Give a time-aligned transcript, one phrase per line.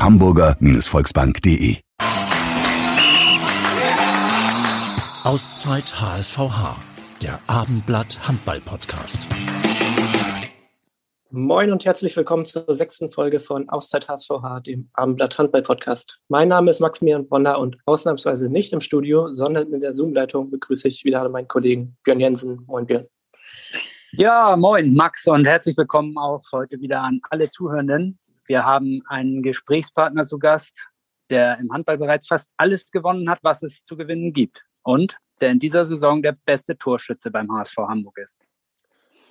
[0.00, 1.76] www.hamburger-volksbank.de
[5.24, 6.76] Auszeit HSVH,
[7.22, 9.18] der Abendblatt Handball Podcast.
[11.30, 16.18] Moin und herzlich willkommen zur sechsten Folge von Auszeit HSVH, dem Abendblatt Handball Podcast.
[16.28, 20.88] Mein Name ist Maximilian Bonner und ausnahmsweise nicht im Studio, sondern in der Zoom-Leitung begrüße
[20.88, 22.64] ich wieder meinen Kollegen Björn Jensen.
[22.66, 23.06] Moin Björn.
[24.12, 28.18] Ja, moin Max und herzlich willkommen auch heute wieder an alle Zuhörenden.
[28.50, 30.88] Wir haben einen Gesprächspartner zu Gast,
[31.30, 35.50] der im Handball bereits fast alles gewonnen hat, was es zu gewinnen gibt und der
[35.50, 38.42] in dieser Saison der beste Torschütze beim HSV Hamburg ist.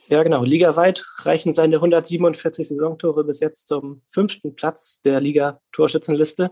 [0.07, 0.45] Ja, genau.
[0.45, 6.51] Ligaweit reichen seine 147 Saisontore bis jetzt zum fünften Platz der Liga-Torschützenliste.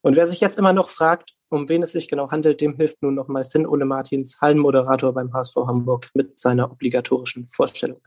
[0.00, 3.00] Und wer sich jetzt immer noch fragt, um wen es sich genau handelt, dem hilft
[3.00, 8.00] nun nochmal Finn Ole Martins, Hallenmoderator beim HSV Hamburg, mit seiner obligatorischen Vorstellung.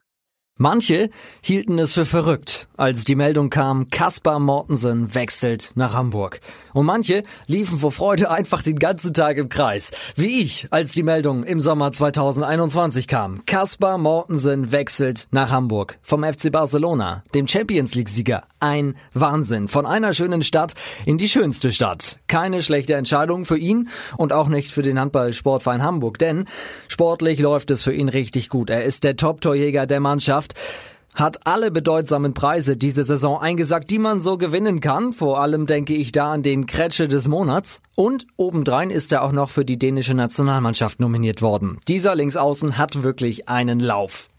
[0.61, 1.09] Manche
[1.41, 6.41] hielten es für verrückt, als die Meldung kam, Kaspar Mortensen wechselt nach Hamburg.
[6.73, 9.91] Und manche liefen vor Freude einfach den ganzen Tag im Kreis.
[10.17, 13.45] Wie ich, als die Meldung im Sommer 2021 kam.
[13.45, 15.97] Kaspar Mortensen wechselt nach Hamburg.
[16.01, 18.43] Vom FC Barcelona, dem Champions League-Sieger.
[18.59, 19.69] Ein Wahnsinn.
[19.69, 20.73] Von einer schönen Stadt
[21.05, 22.19] in die schönste Stadt.
[22.27, 26.45] Keine schlechte Entscheidung für ihn und auch nicht für den Handball-Sportverein Hamburg, denn
[26.89, 28.69] sportlich läuft es für ihn richtig gut.
[28.69, 30.98] Er ist der Top-Torjäger der Mannschaft Gesellschaft.
[31.15, 35.13] Hat alle bedeutsamen Preise diese Saison eingesagt, die man so gewinnen kann.
[35.13, 37.81] Vor allem denke ich da an den Kretsche des Monats.
[37.95, 41.79] Und obendrein ist er auch noch für die dänische Nationalmannschaft nominiert worden.
[41.89, 44.29] Dieser Linksaußen hat wirklich einen Lauf.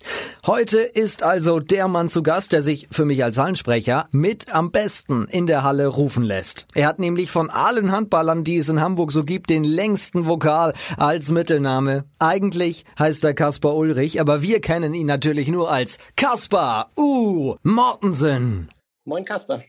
[0.46, 4.70] Heute ist also der Mann zu Gast, der sich für mich als Hallensprecher mit am
[4.70, 6.66] besten in der Halle rufen lässt.
[6.74, 10.72] Er hat nämlich von allen Handballern, die es in Hamburg so gibt, den längsten Vokal
[10.96, 12.04] als Mittelname.
[12.18, 17.56] Eigentlich heißt er Kaspar Ulrich, aber wir kennen ihn natürlich nur als Kaspar U.
[17.62, 18.70] Mortensen.
[19.04, 19.62] Moin Kaspar.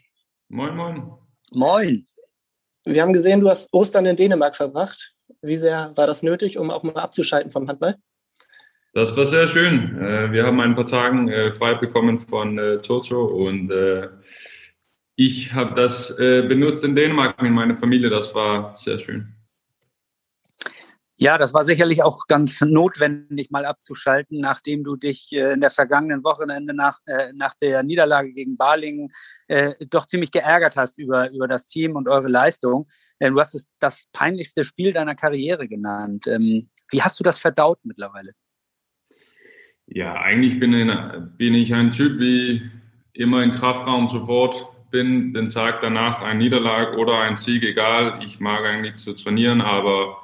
[0.49, 1.11] Moin, moin.
[1.51, 2.05] Moin.
[2.85, 5.13] Wir haben gesehen, du hast Ostern in Dänemark verbracht.
[5.41, 7.95] Wie sehr war das nötig, um auch mal abzuschalten vom Handball?
[8.93, 9.97] Das war sehr schön.
[10.01, 13.71] Äh, wir haben ein paar Tage äh, frei bekommen von äh, Toto und
[15.15, 18.09] ich habe das benutzt in Dänemark mit meiner Familie.
[18.09, 19.35] Das war sehr schön.
[21.21, 26.23] Ja, das war sicherlich auch ganz notwendig, mal abzuschalten, nachdem du dich in der vergangenen
[26.23, 26.97] Wochenende nach,
[27.35, 29.11] nach der Niederlage gegen Balingen
[29.47, 32.87] äh, doch ziemlich geärgert hast über, über das Team und eure Leistung.
[33.19, 36.25] du hast es das peinlichste Spiel deiner Karriere genannt.
[36.25, 38.31] Ähm, wie hast du das verdaut mittlerweile?
[39.85, 42.63] Ja, eigentlich bin, in, bin ich ein Typ, wie
[43.13, 48.21] immer im Kraftraum sofort bin, den Tag danach ein Niederlag oder ein Sieg, egal.
[48.25, 50.17] Ich mag eigentlich zu trainieren, aber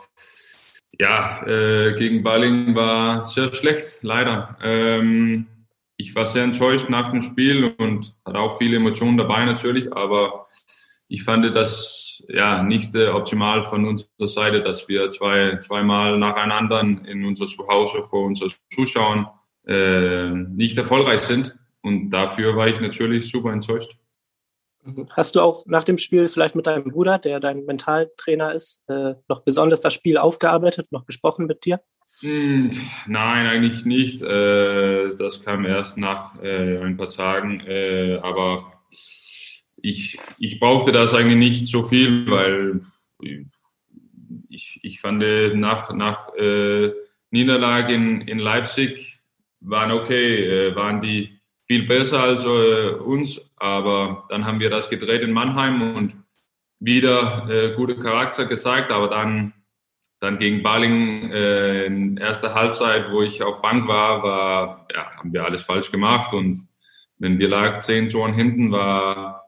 [0.99, 4.57] ja, äh, gegen Balling war sehr schlecht, leider.
[4.63, 5.47] Ähm,
[5.95, 10.47] ich war sehr enttäuscht nach dem Spiel und hatte auch viele Emotionen dabei natürlich, aber
[11.07, 16.81] ich fand das ja nicht äh, optimal von unserer Seite, dass wir zwei, zweimal nacheinander
[16.81, 19.27] in unser Zuhause vor unseren Zuschauern
[19.65, 21.55] äh, nicht erfolgreich sind.
[21.81, 23.97] Und dafür war ich natürlich super enttäuscht.
[25.15, 29.15] Hast du auch nach dem Spiel vielleicht mit deinem Bruder, der dein Mentaltrainer ist, äh,
[29.27, 31.81] noch besonders das Spiel aufgearbeitet, noch gesprochen mit dir?
[32.21, 32.71] Hm,
[33.05, 34.21] nein, eigentlich nicht.
[34.23, 37.61] Äh, das kam erst nach äh, ein paar Tagen.
[38.21, 38.73] Aber
[39.77, 42.81] ich, ich brauchte das eigentlich nicht so viel, weil
[44.49, 45.19] ich, ich fand
[45.55, 46.29] nach, nach
[47.29, 49.19] Niederlage in, in Leipzig
[49.59, 55.33] waren okay, waren die viel besser als uns, aber dann haben wir das gedreht in
[55.33, 56.13] Mannheim und
[56.79, 59.53] wieder äh, gute Charakter gezeigt, aber dann,
[60.19, 65.33] dann gegen Baling äh, in erster Halbzeit, wo ich auf Bank war, war, ja, haben
[65.33, 66.67] wir alles falsch gemacht und
[67.19, 69.47] wenn wir lag zehn Toren hinten, war,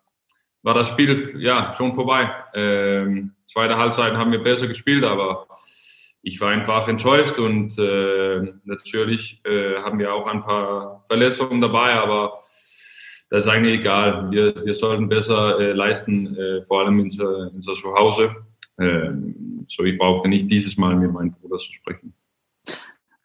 [0.63, 2.31] war das Spiel ja schon vorbei.
[2.53, 5.47] Ähm, zweite Halbzeit haben wir besser gespielt, aber
[6.21, 11.94] ich war einfach enttäuscht und äh, natürlich äh, haben wir auch ein paar Verletzungen dabei,
[11.94, 12.41] aber
[13.29, 14.31] das ist eigentlich egal.
[14.31, 18.35] Wir, wir sollten besser äh, leisten, äh, vor allem in unser, unser Zuhause.
[18.77, 19.11] Äh,
[19.67, 22.13] so ich brauchte nicht dieses Mal mit meinem Bruder zu sprechen.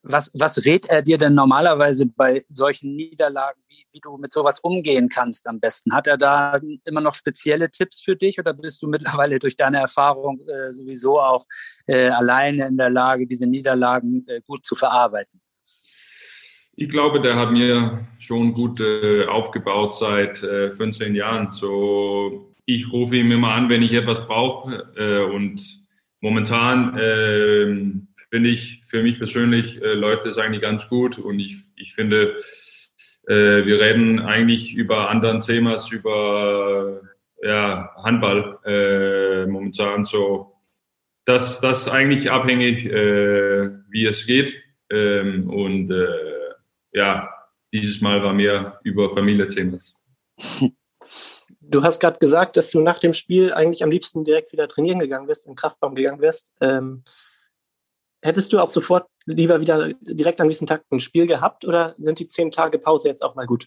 [0.07, 3.63] Was, was rät er dir denn normalerweise bei solchen Niederlagen?
[3.69, 5.95] Wie, wie du mit sowas umgehen kannst am besten.
[5.95, 9.79] Hat er da immer noch spezielle Tipps für dich oder bist du mittlerweile durch deine
[9.79, 11.47] Erfahrung äh, sowieso auch
[11.87, 15.41] äh, alleine in der Lage, diese Niederlagen äh, gut zu verarbeiten?
[16.77, 21.53] Ich glaube, der hat mir schon gut äh, aufgebaut seit äh, 15 Jahren.
[21.53, 24.93] So, ich rufe ihn immer an, wenn ich etwas brauche.
[24.97, 25.63] Äh, und
[26.21, 31.17] momentan ähm, finde ich, für mich persönlich äh, läuft es eigentlich ganz gut.
[31.19, 32.37] Und ich, ich finde,
[33.29, 37.03] äh, wir reden eigentlich über anderen Themas, über
[37.41, 40.05] ja, Handball äh, momentan.
[40.05, 40.55] So,
[41.25, 44.61] das, das ist eigentlich abhängig, wie es geht.
[44.91, 45.91] Ähm, und
[46.95, 47.29] ja,
[47.73, 49.95] dieses Mal war mehr über Familienthemas.
[51.67, 54.99] Du hast gerade gesagt, dass du nach dem Spiel eigentlich am liebsten direkt wieder trainieren
[54.99, 56.53] gegangen bist, im Kraftbaum gegangen wärst.
[56.61, 57.05] Ähm,
[58.23, 62.19] hättest du auch sofort lieber wieder direkt an diesem Tag ein Spiel gehabt oder sind
[62.19, 63.67] die zehn Tage Pause jetzt auch mal gut?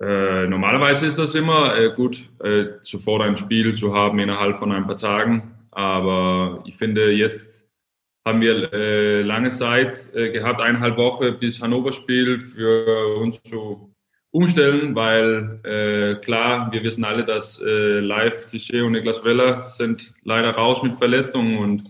[0.00, 4.72] Äh, normalerweise ist das immer äh, gut, äh, sofort ein Spiel zu haben innerhalb von
[4.72, 5.54] ein paar Tagen.
[5.72, 7.59] Aber ich finde, jetzt
[8.24, 13.94] haben wir äh, lange Zeit äh, gehabt, eineinhalb Wochen bis Hannover-Spiel für uns zu
[14.30, 20.14] umstellen, weil äh, klar, wir wissen alle, dass äh, Live, Tiché und Niklas Weller sind
[20.22, 21.82] leider raus mit Verletzungen und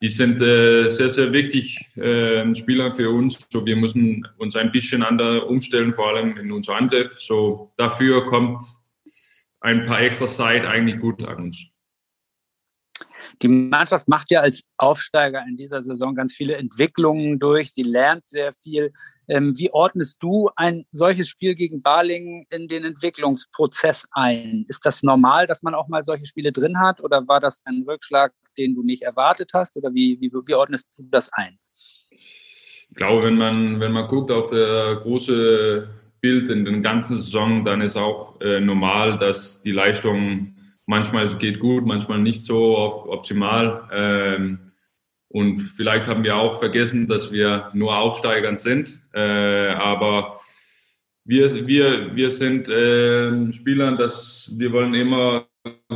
[0.00, 3.48] die sind äh, sehr, sehr wichtig äh, Spieler für uns.
[3.50, 7.18] So, wir müssen uns ein bisschen anders umstellen, vor allem in unser Angriff.
[7.18, 8.62] So, dafür kommt
[9.60, 11.66] ein paar extra Zeit eigentlich gut an uns.
[13.42, 17.72] Die Mannschaft macht ja als Aufsteiger in dieser Saison ganz viele Entwicklungen durch.
[17.72, 18.92] Sie lernt sehr viel.
[19.28, 24.64] Ähm, wie ordnest du ein solches Spiel gegen Balingen in den Entwicklungsprozess ein?
[24.68, 27.02] Ist das normal, dass man auch mal solche Spiele drin hat?
[27.02, 29.76] Oder war das ein Rückschlag, den du nicht erwartet hast?
[29.76, 31.58] Oder wie, wie, wie ordnest du das ein?
[32.10, 35.88] Ich glaube, wenn man, wenn man guckt auf der große
[36.20, 40.54] Bild in der ganzen Saison, dann ist auch äh, normal, dass die Leistung
[40.88, 43.88] manchmal geht gut, manchmal nicht so optimal.
[43.92, 44.58] Ähm,
[45.28, 48.98] und vielleicht haben wir auch vergessen, dass wir nur Aufsteigern sind.
[49.12, 50.40] Äh, aber
[51.24, 55.46] wir, wir, wir sind äh, Spieler, dass wir wollen immer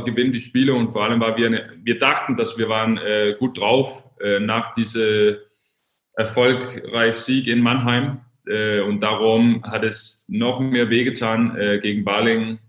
[0.05, 3.57] gewinnen die Spiele und vor allem, weil wir, wir dachten, dass wir waren äh, gut
[3.57, 5.37] drauf äh, nach diesem
[6.15, 8.21] erfolgreichen Sieg in Mannheim.
[8.45, 12.59] Äh, und darum hat es noch mehr wehgetan äh, gegen Balingen.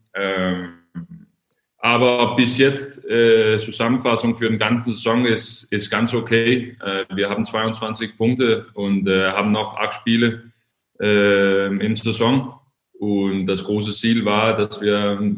[1.84, 6.78] Aber bis jetzt, äh, Zusammenfassung für den ganzen Saison ist, ist ganz okay.
[6.82, 10.50] Äh, wir haben 22 Punkte und äh, haben noch acht Spiele
[10.98, 12.58] äh, der Saison.
[12.98, 15.36] Und das große Ziel war, dass wir,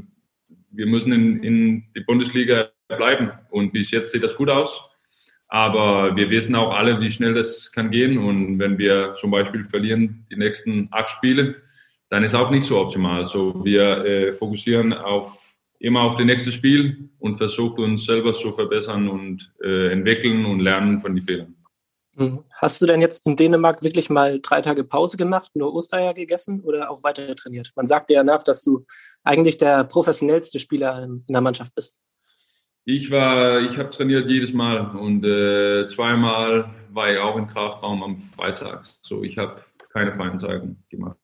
[0.71, 3.33] wir müssen in, in die Bundesliga bleiben.
[3.51, 4.85] Und bis jetzt sieht das gut aus.
[5.49, 8.19] Aber wir wissen auch alle, wie schnell das kann gehen.
[8.19, 11.57] Und wenn wir zum Beispiel verlieren die nächsten acht Spiele,
[12.09, 13.27] dann ist auch nicht so optimal.
[13.27, 18.53] So, wir äh, fokussieren auf immer auf das nächste Spiel und versucht uns selber zu
[18.53, 21.55] verbessern und äh, entwickeln und lernen von den Fehlern.
[22.17, 22.45] Mhm.
[22.55, 26.63] Hast du denn jetzt in Dänemark wirklich mal drei Tage Pause gemacht, nur Ostereier gegessen
[26.63, 27.73] oder auch weiter trainiert?
[27.77, 28.87] Man sagt dir ja nach, dass du
[29.23, 32.01] eigentlich der professionellste Spieler in der Mannschaft bist.
[32.85, 38.03] Ich war, ich habe trainiert jedes Mal und äh, zweimal war ich auch im Kraftraum
[38.03, 38.87] am Freitag.
[39.03, 39.63] So, ich habe
[39.93, 41.19] keine Feiertage gemacht.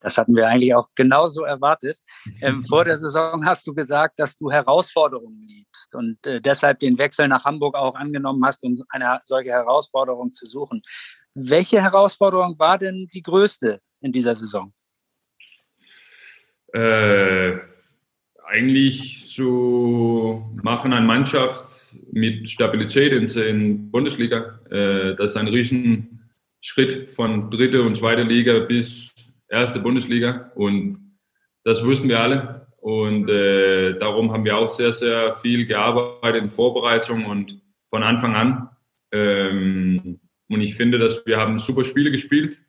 [0.00, 1.98] Das hatten wir eigentlich auch genauso erwartet.
[2.40, 6.98] Ähm, vor der Saison hast du gesagt, dass du Herausforderungen liebst und äh, deshalb den
[6.98, 10.82] Wechsel nach Hamburg auch angenommen hast, um eine solche Herausforderung zu suchen.
[11.34, 14.72] Welche Herausforderung war denn die größte in dieser Saison?
[16.72, 17.58] Äh,
[18.46, 24.60] eigentlich zu machen eine Mannschaft mit Stabilität in der Bundesliga.
[24.70, 29.12] Äh, das ist ein Riesenschritt von dritte und zweite Liga bis
[29.50, 31.16] erste Bundesliga und
[31.64, 32.66] das wussten wir alle.
[32.78, 38.34] Und äh, darum haben wir auch sehr, sehr viel gearbeitet in Vorbereitung und von Anfang
[38.34, 38.68] an.
[39.12, 42.62] Ähm, und ich finde, dass wir haben super Spiele gespielt.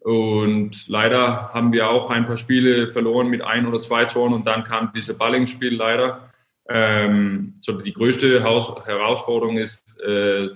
[0.00, 4.46] Und leider haben wir auch ein paar Spiele verloren mit ein oder zwei Toren und
[4.46, 6.32] dann kam dieses Balling-Spiel leider.
[6.68, 10.48] Ähm, so die größte Haus Herausforderung ist, äh,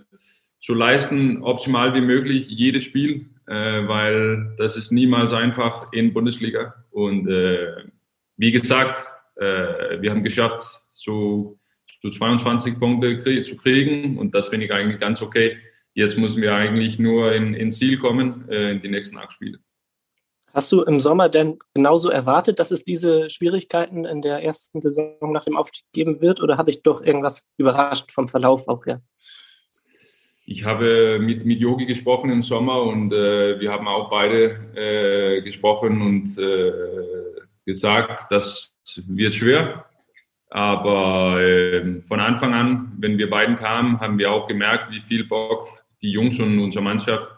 [0.60, 6.84] zu leisten, optimal wie möglich jedes Spiel äh, weil das ist niemals einfach in Bundesliga.
[6.92, 7.84] Und äh,
[8.36, 11.58] wie gesagt, äh, wir haben geschafft, zu,
[12.00, 15.58] zu 22 Punkte krie zu kriegen und das finde ich eigentlich ganz okay.
[15.94, 19.58] Jetzt müssen wir eigentlich nur in, in Ziel kommen äh, in die nächsten acht Spiele.
[20.54, 25.32] Hast du im Sommer denn genauso erwartet, dass es diese Schwierigkeiten in der ersten Saison
[25.32, 29.02] nach dem Aufstieg geben wird oder hat dich doch irgendwas überrascht vom Verlauf auch her?
[30.50, 35.42] Ich habe mit, mit Yogi gesprochen im Sommer und äh, wir haben auch beide äh,
[35.42, 36.72] gesprochen und äh,
[37.64, 38.76] gesagt, das
[39.06, 39.84] wird schwer.
[40.48, 45.24] Aber äh, von Anfang an, wenn wir beiden kamen, haben wir auch gemerkt, wie viel
[45.24, 45.68] Bock
[46.02, 47.28] die Jungs und unsere Mannschaft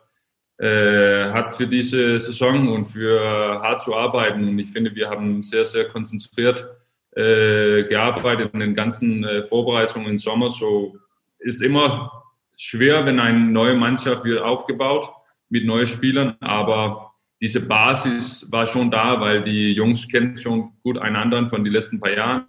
[0.56, 3.20] äh, hat für diese Saison und für
[3.60, 4.48] hart zu arbeiten.
[4.48, 6.66] Und ich finde, wir haben sehr, sehr konzentriert
[7.14, 10.48] äh, gearbeitet in den ganzen äh, Vorbereitungen im Sommer.
[10.48, 10.96] So
[11.38, 12.21] ist immer
[12.62, 15.10] schwer, wenn eine neue Mannschaft wird aufgebaut
[15.48, 20.96] mit neuen Spielern, aber diese Basis war schon da, weil die Jungs kennen schon gut
[20.96, 22.44] einander von den letzten paar Jahren.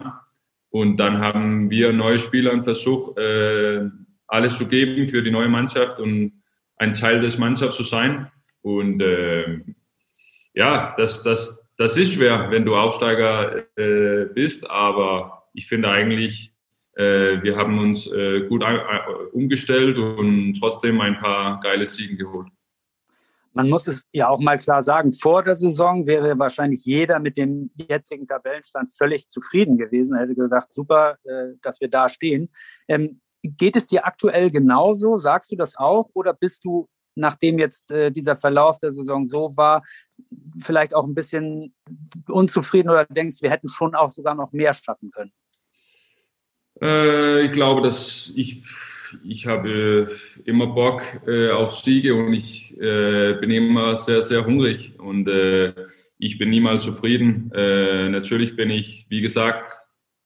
[0.70, 3.88] Und dann haben wir neue Spieler versucht, äh,
[4.28, 6.42] alles zu geben für die neue Mannschaft und
[6.76, 8.30] ein Teil des Mannschafts zu sein.
[8.62, 9.60] Und äh,
[10.54, 16.53] ja, das, das, das ist schwer, wenn du Aufsteiger äh, bist, aber ich finde eigentlich,
[16.96, 18.98] wir haben uns äh, gut äh,
[19.32, 22.48] umgestellt und trotzdem ein paar geile Siegen geholt.
[23.52, 27.36] Man muss es ja auch mal klar sagen, vor der Saison wäre wahrscheinlich jeder mit
[27.36, 30.14] dem jetzigen Tabellenstand völlig zufrieden gewesen.
[30.14, 32.50] Er hätte gesagt, super, äh, dass wir da stehen.
[32.88, 35.16] Ähm, geht es dir aktuell genauso?
[35.16, 36.10] Sagst du das auch?
[36.14, 39.84] Oder bist du, nachdem jetzt äh, dieser Verlauf der Saison so war,
[40.58, 41.74] vielleicht auch ein bisschen
[42.28, 45.32] unzufrieden oder denkst, wir hätten schon auch sogar noch mehr schaffen können?
[46.80, 48.62] Äh, ich glaube, dass ich,
[49.24, 54.94] ich habe immer Bock äh, auf Siege und ich äh, bin immer sehr, sehr hungrig
[54.98, 55.72] und äh,
[56.18, 57.50] ich bin niemals zufrieden.
[57.54, 59.70] Äh, natürlich bin ich, wie gesagt,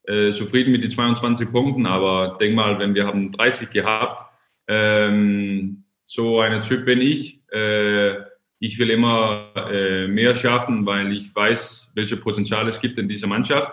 [0.04, 4.24] äh, zufrieden mit den 22 Punkten, aber denk mal, wenn wir haben 30 gehabt,
[4.66, 7.40] ähm, so eine Typ bin ich.
[8.60, 9.52] ich will immer
[10.08, 13.72] mehr schaffen, weil ich weiß, welche Potenzial es gibt in dieser Mannschaft.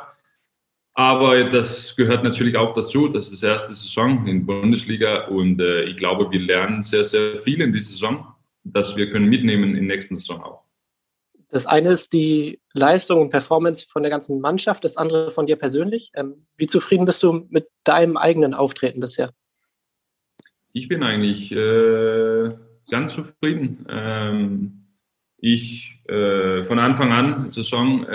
[0.97, 3.09] Aber das gehört natürlich auch dazu.
[3.09, 7.35] Das ist die erste Saison in Bundesliga und äh, ich glaube, wir lernen sehr, sehr
[7.37, 8.27] viel in dieser Saison,
[8.63, 10.63] das wir können mitnehmen in der nächsten Saison auch.
[11.49, 15.57] Das eine ist die Leistung und Performance von der ganzen Mannschaft, das andere von dir
[15.57, 16.11] persönlich.
[16.15, 19.31] Ähm, wie zufrieden bist du mit deinem eigenen Auftreten bisher?
[20.71, 22.49] Ich bin eigentlich äh,
[22.89, 23.85] ganz zufrieden.
[23.89, 24.85] Ähm,
[25.37, 28.05] ich äh, von Anfang an Saison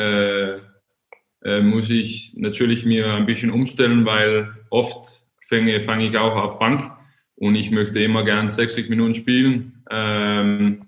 [1.44, 6.59] äh, muss ich natürlich mir ein bisschen umstellen, weil oft fange, fange ich auch auf
[6.59, 6.92] Bank
[7.37, 9.85] und ich möchte immer gern 60 Minuten spielen.
[9.90, 10.80] Ähm,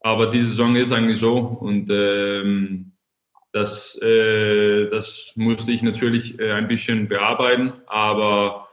[0.00, 2.92] aber diese Saison ist eigentlich so und ähm,
[3.52, 8.68] das, äh, das musste ich natürlich äh, ein bisschen bearbeiten, aber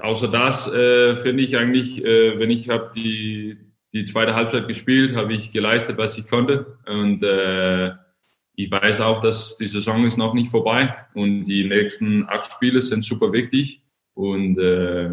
[0.00, 3.58] außer das äh, finde ich eigentlich, äh, wenn ich habe die,
[3.92, 7.92] die zweite Halbzeit gespielt, habe ich geleistet, was ich konnte und äh,
[8.54, 12.82] ich weiß auch, dass die Saison ist noch nicht vorbei und die nächsten acht Spiele
[12.82, 13.82] sind super wichtig
[14.14, 15.10] und äh,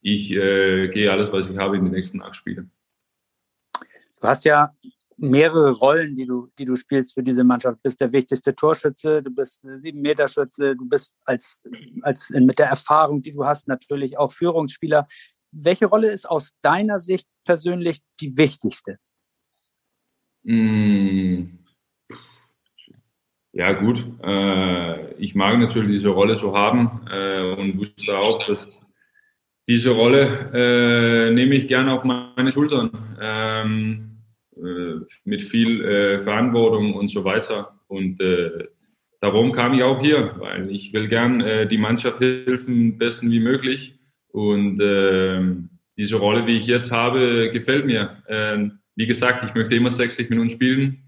[0.00, 2.68] ich äh, gehe alles, was ich habe, in die nächsten acht Spiele.
[4.20, 4.72] Du hast ja
[5.16, 7.78] mehrere Rollen, die du, die du spielst für diese Mannschaft.
[7.78, 11.60] Du bist der wichtigste Torschütze, du bist sieben Meter Schütze, du bist als,
[12.02, 15.06] als mit der Erfahrung, die du hast, natürlich auch Führungsspieler.
[15.50, 18.98] Welche Rolle ist aus deiner Sicht persönlich die wichtigste?
[20.44, 21.57] Mmh
[23.58, 24.06] ja, gut.
[24.22, 28.86] Äh, ich mag natürlich diese Rolle so haben äh, und wusste auch, dass
[29.66, 34.22] diese Rolle äh, nehme ich gerne auf meine Schultern ähm,
[34.56, 37.72] äh, mit viel äh, Verantwortung und so weiter.
[37.88, 38.68] Und äh,
[39.20, 43.98] darum kam ich auch hier, weil ich will gern die Mannschaft helfen, besten wie möglich.
[44.28, 48.22] Und ähm, diese Rolle, wie ich jetzt habe, gefällt mir.
[48.28, 51.07] Ähm, wie gesagt, ich möchte immer 60 Minuten spielen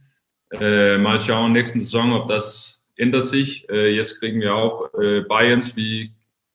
[0.53, 3.69] äh, mal schauen, nächsten Saison, ob das ändert sich.
[3.71, 6.13] Äh, jetzt kriegen wir auch äh, Bayerns, wie,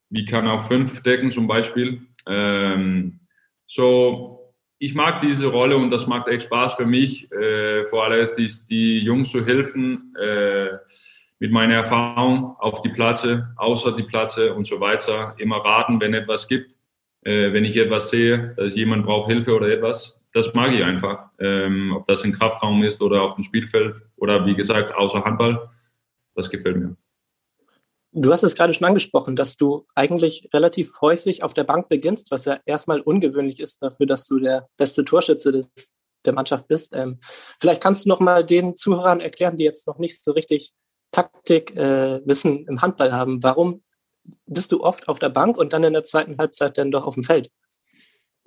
[0.10, 2.02] wie kann auch fünf decken zum Beispiel.
[2.28, 3.20] Ähm,
[3.68, 8.30] so, ich mag diese Rolle und das macht echt Spaß für mich, äh, vor allem
[8.38, 10.78] die, die Jungs zu helfen, äh,
[11.40, 15.36] mit meiner Erfahrung auf die Platze, außer die Platze und so weiter.
[15.38, 16.76] Immer raten, wenn etwas gibt.
[17.24, 21.30] Äh, wenn ich etwas sehe, dass jemand braucht Hilfe oder etwas, das mag ich einfach.
[21.40, 25.70] Ähm, ob das im Kraftraum ist oder auf dem Spielfeld oder wie gesagt außer Handball,
[26.36, 26.98] das gefällt mir.
[28.12, 32.32] Du hast es gerade schon angesprochen, dass du eigentlich relativ häufig auf der Bank beginnst,
[32.32, 36.94] was ja erstmal ungewöhnlich ist dafür, dass du der beste Torschütze des, der Mannschaft bist.
[36.94, 37.18] Ähm,
[37.60, 40.74] vielleicht kannst du noch mal den Zuhörern erklären, die jetzt noch nicht so richtig
[41.12, 43.42] Taktikwissen äh, im Handball haben.
[43.42, 43.84] Warum
[44.48, 47.14] bist du oft auf der Bank und dann in der zweiten Halbzeit dann doch auf
[47.14, 47.50] dem Feld?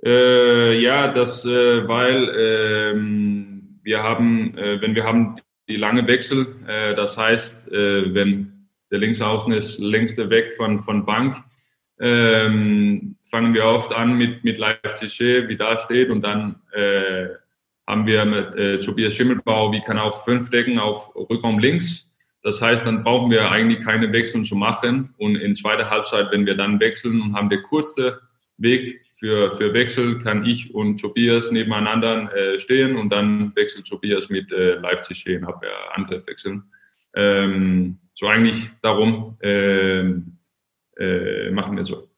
[0.05, 5.37] Äh, ja, das, äh, weil ähm, wir haben, äh, wenn wir haben
[5.69, 11.05] die lange Wechsel, äh, das heißt, äh, wenn der Linksaußen ist längste weg von, von
[11.05, 11.43] Bank,
[12.01, 17.27] ähm, fangen wir oft an mit, mit Live Tiché, wie da steht, und dann äh,
[17.87, 22.11] haben wir mit Tobias Schimmelbau, wie kann auf fünf Decken auf Rückraum links.
[22.43, 25.15] Das heißt, dann brauchen wir eigentlich keine Wechseln zu machen.
[25.17, 28.21] Und in zweiter Halbzeit, wenn wir dann wechseln und haben der kurze
[28.59, 34.29] Weg für, für Wechsel, kann ich und Tobias nebeneinander äh, stehen und dann wechselt Tobias
[34.29, 36.63] mit äh, Live-Tiché in Abwehr, Angriff wechseln.
[37.15, 40.01] Ähm, so eigentlich darum äh,
[40.99, 42.09] äh, machen wir so.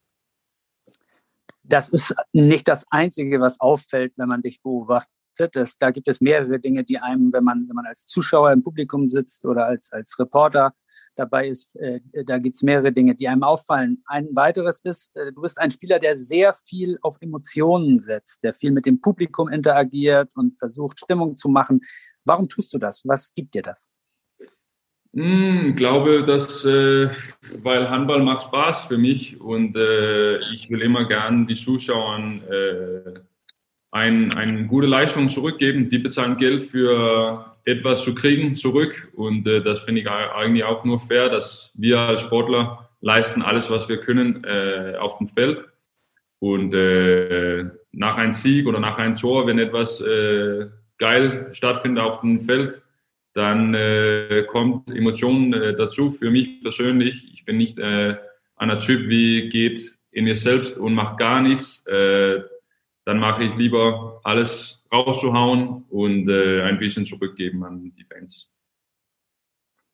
[1.63, 5.11] Das ist nicht das Einzige, was auffällt, wenn man dich beobachtet.
[5.37, 8.61] Das, da gibt es mehrere Dinge, die einem, wenn man, wenn man als Zuschauer im
[8.61, 10.73] Publikum sitzt oder als, als Reporter
[11.15, 14.03] dabei ist, äh, da gibt es mehrere Dinge, die einem auffallen.
[14.05, 18.53] Ein weiteres ist, äh, du bist ein Spieler, der sehr viel auf Emotionen setzt, der
[18.53, 21.81] viel mit dem Publikum interagiert und versucht, Stimmung zu machen.
[22.25, 23.01] Warum tust du das?
[23.05, 23.89] Was gibt dir das?
[25.13, 27.09] Hm, ich glaube, dass, äh,
[27.61, 33.19] weil Handball macht Spaß für mich und äh, ich will immer gern die Zuschauern äh,
[33.91, 35.89] ein, eine gute Leistung zurückgeben.
[35.89, 40.83] Die bezahlen Geld für etwas zu kriegen zurück und äh, das finde ich eigentlich auch
[40.83, 45.63] nur fair, dass wir als Sportler leisten alles, was wir können äh, auf dem Feld
[46.39, 50.67] und äh, nach einem Sieg oder nach einem Tor, wenn etwas äh,
[50.97, 52.81] geil stattfindet auf dem Feld,
[53.33, 56.11] dann äh, kommt Emotionen äh, dazu.
[56.11, 58.15] Für mich persönlich, ich bin nicht äh,
[58.55, 61.85] einer Typ, wie geht in mir selbst und macht gar nichts.
[63.05, 68.51] Dann mache ich lieber alles rauszuhauen und äh, ein bisschen zurückgeben an die Fans.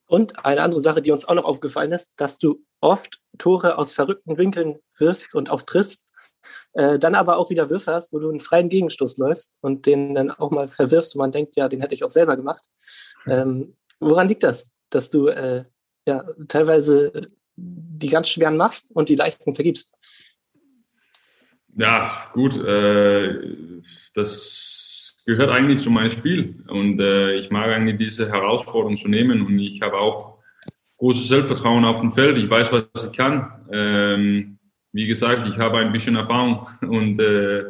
[0.06, 3.92] Und eine andere Sache, die uns auch noch aufgefallen ist, dass du oft Tore aus
[3.92, 6.02] verrückten Winkeln wirfst und auch triffst,
[6.72, 10.14] äh, dann aber auch wieder Würfe hast, wo du einen freien Gegenstoß läufst und den
[10.14, 12.64] dann auch mal verwirfst und man denkt, ja, den hätte ich auch selber gemacht.
[13.26, 15.64] Ähm, woran liegt das, dass du äh,
[16.06, 19.92] ja teilweise die ganz schweren machst und die leichten vergibst?
[21.78, 23.38] Ja, gut, äh,
[24.12, 29.42] das gehört eigentlich zu meinem Spiel und äh, ich mag eigentlich diese Herausforderung zu nehmen
[29.42, 30.38] und ich habe auch
[30.96, 32.36] großes Selbstvertrauen auf dem Feld.
[32.36, 33.52] Ich weiß, was ich kann.
[33.70, 34.58] Ähm,
[34.92, 37.66] wie gesagt, ich habe ein bisschen Erfahrung und äh,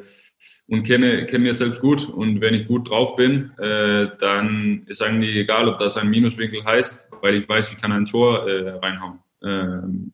[0.70, 2.08] und kenne, kenne mir selbst gut.
[2.08, 6.62] Und wenn ich gut drauf bin, äh, dann ist eigentlich egal, ob das ein Minuswinkel
[6.64, 9.18] heißt, weil ich weiß, ich kann ein Tor äh, reinhauen.
[9.42, 10.12] Ähm,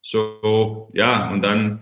[0.00, 1.80] so, ja, und dann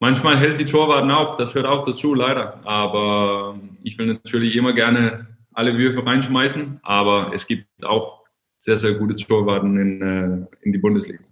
[0.00, 2.60] manchmal hält die Torwarten auf, das hört auch dazu, leider.
[2.66, 8.24] Aber ich will natürlich immer gerne alle Würfe reinschmeißen, aber es gibt auch
[8.58, 11.22] sehr, sehr gute Torwarten in, äh, in die Bundesliga.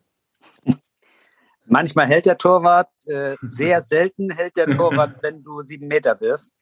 [1.67, 6.55] Manchmal hält der Torwart, äh, sehr selten hält der Torwart, wenn du sieben Meter wirfst.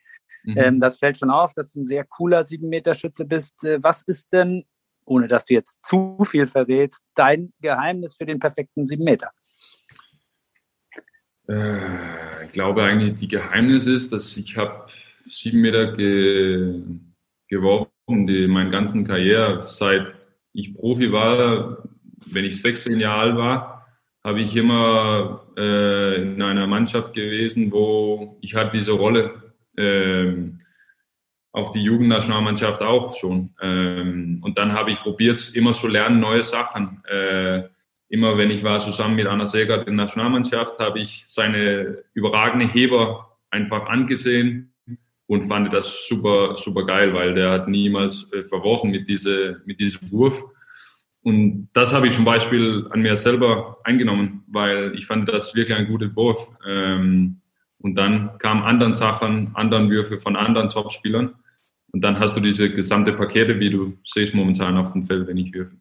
[0.42, 0.56] Mhm.
[0.56, 3.64] Ähm, das fällt schon auf, dass du ein sehr cooler sieben Meter Schütze bist.
[3.64, 4.64] Äh, was ist denn,
[5.04, 9.30] ohne dass du jetzt zu viel verrätst, dein Geheimnis für den perfekten sieben Meter?
[11.48, 14.86] Äh, ich glaube eigentlich, die Geheimnis ist, dass ich habe
[15.28, 16.80] sieben Meter ge
[17.48, 20.14] geworfen, die meine ganzen Karriere, seit
[20.52, 21.84] ich Profi war,
[22.26, 23.86] wenn ich 16 Jahre alt war,
[24.24, 30.58] habe ich immer äh, in einer Mannschaft gewesen, wo ich hatte diese Rolle ähm,
[31.52, 33.54] auf die Jugendnationalmannschaft auch schon.
[33.62, 37.02] Ähm, und dann habe ich probiert, immer zu lernen, neue Sachen.
[37.08, 37.68] Äh,
[38.08, 42.66] immer wenn ich war zusammen mit Anna Segert in der Nationalmannschaft, habe ich seine überragende
[42.66, 44.72] Heber einfach angesehen
[45.26, 49.80] und fand das super, super geil, weil der hat niemals äh, verworfen mit, diese, mit
[49.80, 50.44] diesem Wurf.
[51.22, 55.76] Und das habe ich zum Beispiel an mir selber eingenommen, weil ich fand das wirklich
[55.76, 56.48] ein guter Wurf.
[56.64, 57.40] Ähm,
[57.78, 61.34] und dann kamen anderen Sachen, anderen Würfe von anderen Topspielern.
[61.92, 65.36] Und dann hast du diese gesamte Pakete, wie du siehst momentan auf dem Feld, wenn
[65.38, 65.76] ich würfe.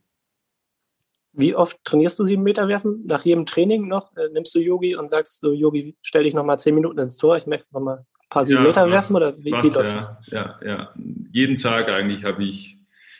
[1.37, 3.03] Wie oft trainierst du sieben Meter werfen?
[3.07, 6.45] Nach jedem Training noch äh, nimmst du Yogi und sagst so, Yogi, stell dich noch
[6.45, 9.15] mal zehn Minuten ins Tor, ich möchte noch mal ein paar sieben ja, Meter werfen
[9.15, 10.09] oder wie, fast, wie läuft ja, das?
[10.27, 10.93] Ja, ja,
[11.31, 12.77] jeden Tag eigentlich habe ich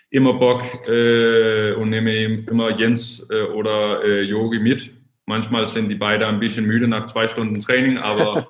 [0.10, 4.92] immer Bock äh, und nehme immer Jens äh, oder äh, Yogi mit.
[5.26, 8.48] Manchmal sind die beide ein bisschen müde nach zwei Stunden Training, aber,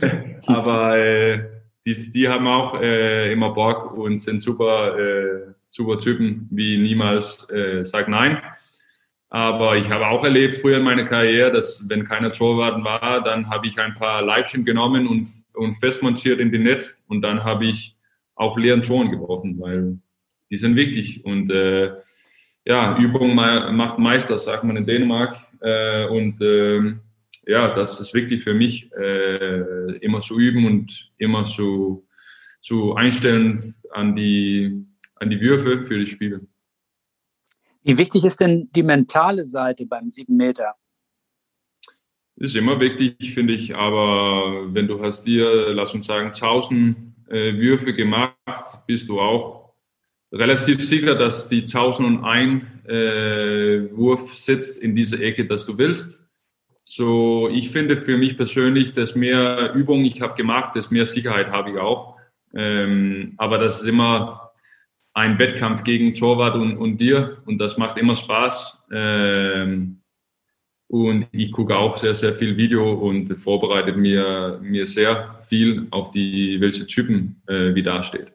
[0.46, 1.44] aber äh,
[1.84, 7.48] die, die haben auch äh, immer Bock und sind super, äh, super Typen, wie niemals
[7.50, 8.42] äh, sagt nein.
[9.30, 13.50] Aber ich habe auch erlebt früher in meiner Karriere, dass wenn keiner Torwart war, dann
[13.50, 17.66] habe ich ein paar Leibchen genommen und, und festmontiert in die Net und dann habe
[17.66, 17.94] ich
[18.34, 19.98] auf leeren Toren geworfen, weil
[20.50, 21.24] die sind wichtig.
[21.24, 21.92] Und äh,
[22.64, 25.36] ja, Übung macht Meister, sagt man in Dänemark.
[25.60, 26.94] Äh, und äh,
[27.46, 32.06] ja, das ist wichtig für mich, äh, immer zu üben und immer zu,
[32.60, 34.84] zu einstellen an die,
[35.16, 36.40] an die Würfe für die Spiele.
[37.82, 40.74] Wie wichtig ist denn die mentale Seite beim sieben Meter?
[42.36, 43.74] Ist immer wichtig, finde ich.
[43.74, 46.96] Aber wenn du hast dir, lass uns sagen, 1000
[47.28, 48.36] äh, Würfe gemacht,
[48.86, 49.74] bist du auch
[50.32, 56.22] relativ sicher, dass die 1001 äh, Wurf sitzt in dieser Ecke, dass du willst.
[56.84, 61.50] So, ich finde für mich persönlich, dass mehr Übung ich habe gemacht, desto mehr Sicherheit
[61.50, 62.16] habe ich auch.
[62.54, 64.47] Ähm, aber das ist immer
[65.18, 68.78] ein Wettkampf gegen Torwart und, und dir und das macht immer Spaß.
[68.92, 70.00] Ähm,
[70.86, 76.12] und ich gucke auch sehr, sehr viel Video und vorbereitet mir, mir sehr viel auf
[76.12, 78.32] die, welche Typen äh, wie da steht.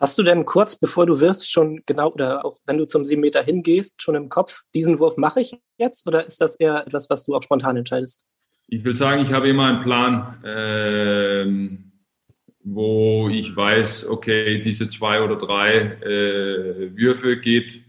[0.00, 3.20] Hast du denn kurz bevor du wirfst schon genau oder auch wenn du zum 7
[3.20, 7.08] Meter hingehst, schon im Kopf, diesen Wurf mache ich jetzt oder ist das eher etwas,
[7.10, 8.24] was du auch spontan entscheidest?
[8.68, 11.85] Ich will sagen, ich habe immer einen Plan, ähm,
[12.68, 17.80] wo ich weiß, okay, diese zwei oder drei äh, Würfe geht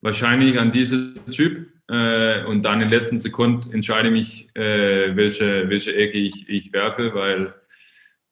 [0.00, 5.14] wahrscheinlich an diesen Typ äh, und dann in den letzten Sekunden entscheide ich mich, äh,
[5.14, 7.52] welche, welche Ecke ich, ich werfe, weil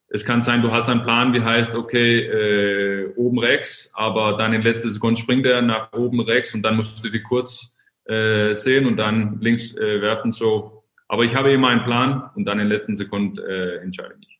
[0.09, 4.55] es kann sein, du hast einen Plan, wie heißt, okay, äh, oben rechts, aber dann
[4.55, 7.75] in letzter Sekunde springt er nach oben rechts und dann musst du die kurz
[8.07, 10.83] äh, sehen und dann links äh, werfen so.
[11.09, 14.34] Aber ich habe immer einen Plan und dann in letzter Sekunde äh, entscheide ich.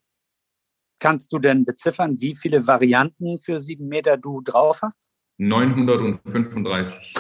[0.99, 5.07] Kannst du denn beziffern, wie viele Varianten für sieben Meter du drauf hast?
[5.39, 7.15] 935.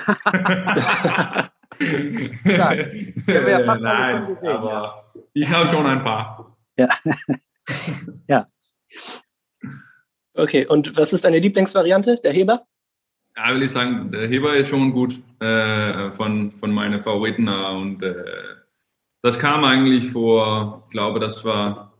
[2.44, 2.94] Stark.
[3.26, 5.04] Ja fast Nein, gesehen, aber ja.
[5.32, 6.56] ich habe schon ein paar.
[6.78, 6.88] Ja.
[8.28, 8.46] ja.
[10.34, 12.16] Okay, und was ist deine Lieblingsvariante?
[12.22, 12.66] Der Heber?
[13.36, 17.48] Ja, will ich sagen, der Heber ist schon gut äh, von, von meinen Favoriten.
[17.48, 18.24] Und äh,
[19.22, 21.93] das kam eigentlich vor, ich glaube, das war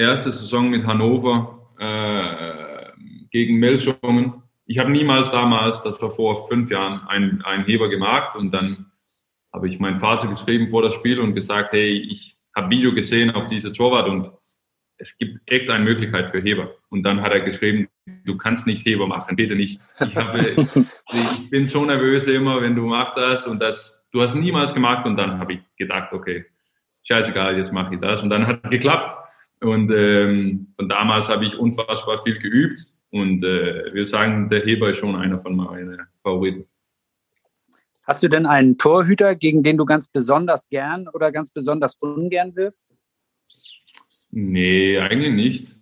[0.00, 2.92] erste Saison mit Hannover äh,
[3.30, 4.42] gegen Melschungen.
[4.66, 8.86] Ich habe niemals damals, das war vor fünf Jahren, einen, einen Heber gemacht und dann
[9.52, 13.30] habe ich mein Fazit geschrieben vor das Spiel und gesagt, hey, ich habe Video gesehen
[13.30, 14.30] auf diese Torwart und
[15.00, 16.74] es gibt echt eine Möglichkeit für Heber.
[16.90, 17.88] Und dann hat er geschrieben,
[18.24, 19.80] du kannst nicht Heber machen, bitte nicht.
[19.98, 24.34] Ich, habe, ich bin so nervös immer, wenn du machst das und das, du hast
[24.34, 26.44] niemals gemacht und dann habe ich gedacht, okay,
[27.02, 29.16] scheißegal, jetzt mache ich das und dann hat es geklappt.
[29.60, 34.90] Und ähm, von damals habe ich unfassbar viel geübt und äh, will sagen, der Heber
[34.90, 36.64] ist schon einer von meinen Favoriten.
[38.06, 42.56] Hast du denn einen Torhüter, gegen den du ganz besonders gern oder ganz besonders ungern
[42.56, 42.90] wirfst?
[44.30, 45.76] Nee, eigentlich nicht.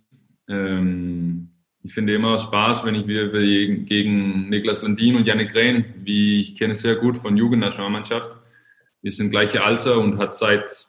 [0.47, 1.49] Ähm,
[1.81, 6.55] ich finde immer Spaß, wenn ich wieder gegen Niklas Landin und Janik Rehn, wie ich
[6.55, 8.31] kenne sehr gut von Jugendnationalmannschaft.
[9.01, 10.87] Wir sind gleiche Alter und hat seit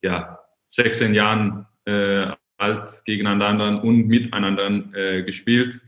[0.00, 5.80] ja, 16 Jahren äh, alt gegeneinander und miteinander äh, gespielt.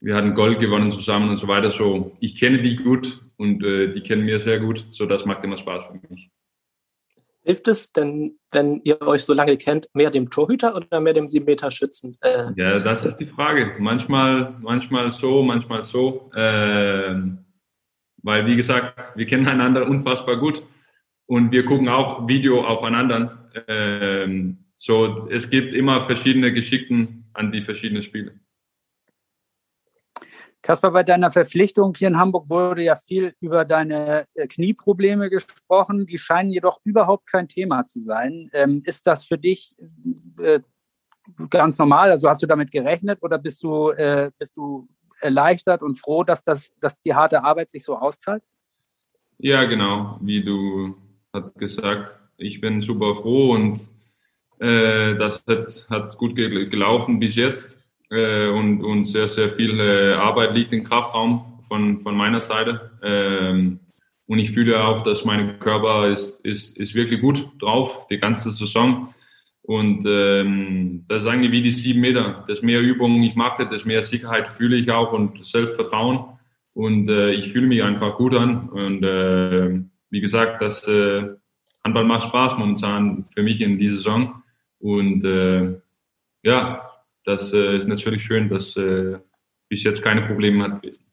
[0.00, 1.70] Wir hatten Gold gewonnen zusammen und so weiter.
[1.70, 4.86] So, ich kenne die gut und äh, die kennen mir sehr gut.
[4.90, 6.30] So, das macht immer Spaß für mich.
[7.42, 11.26] Hilft es denn, wenn ihr euch so lange kennt, mehr dem Torhüter oder mehr dem
[11.26, 12.16] 7-Meter-Schützen?
[12.20, 13.74] Äh, ja, das ist die Frage.
[13.78, 16.30] Manchmal, manchmal so, manchmal so.
[16.34, 17.14] Äh,
[18.22, 20.62] weil, wie gesagt, wir kennen einander unfassbar gut
[21.26, 23.48] und wir gucken auch Video aufeinander.
[23.66, 28.38] Äh, so, es gibt immer verschiedene Geschichten an die verschiedenen Spiele.
[30.62, 36.06] Kaspar, bei deiner Verpflichtung hier in Hamburg wurde ja viel über deine äh, Knieprobleme gesprochen.
[36.06, 38.50] Die scheinen jedoch überhaupt kein Thema zu sein.
[38.52, 39.76] Ähm, ist das für dich
[40.38, 40.60] äh,
[41.48, 42.10] ganz normal?
[42.10, 44.88] Also hast du damit gerechnet oder bist du, äh, bist du
[45.20, 48.42] erleichtert und froh, dass, das, dass die harte Arbeit sich so auszahlt?
[49.38, 50.18] Ja, genau.
[50.20, 50.96] Wie du
[51.32, 53.88] hast gesagt, ich bin super froh und
[54.60, 57.78] äh, das hat, hat gut gelaufen bis jetzt
[58.10, 62.90] äh, und, und sehr, sehr viel äh, Arbeit liegt im Kraftraum von, von meiner Seite.
[63.02, 63.80] Ähm,
[64.26, 68.52] und ich fühle auch, dass mein Körper ist, ist, ist wirklich gut drauf, die ganze
[68.52, 69.14] Saison.
[69.62, 72.44] Und ähm, das ist eigentlich wie die sieben Meter.
[72.48, 76.24] Das mehr Übungen ich mache, das mehr Sicherheit fühle ich auch und Selbstvertrauen.
[76.74, 78.68] Und äh, ich fühle mich einfach gut an.
[78.68, 81.24] Und äh, wie gesagt, das äh,
[81.84, 84.42] Handball macht Spaß momentan für mich in dieser Saison.
[84.78, 85.80] Und äh,
[86.42, 86.90] ja,
[87.24, 89.18] das äh, ist natürlich schön, dass äh,
[89.68, 91.04] bis jetzt keine Probleme hat gewesen.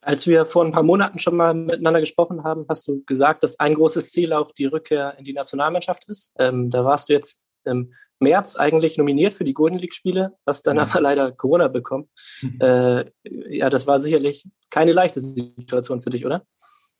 [0.00, 3.58] Als wir vor ein paar Monaten schon mal miteinander gesprochen haben, hast du gesagt, dass
[3.58, 6.32] ein großes Ziel auch die Rückkehr in die Nationalmannschaft ist.
[6.38, 10.78] Ähm, da warst du jetzt im März eigentlich nominiert für die Golden League-Spiele, hast dann
[10.78, 12.08] aber leider Corona bekommen.
[12.60, 16.44] äh, ja, das war sicherlich keine leichte Situation für dich, oder?